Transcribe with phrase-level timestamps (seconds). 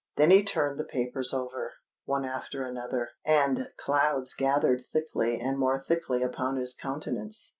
[0.15, 6.23] Then he turned the papers over—one after another; and clouds gathered thickly and more thickly
[6.23, 7.49] upon his countenance.